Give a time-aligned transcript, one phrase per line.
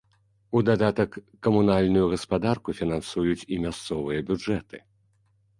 [0.59, 1.17] У дадатак,
[1.47, 4.77] камунальную гаспадарку фінансуюць і мясцовыя бюджэты.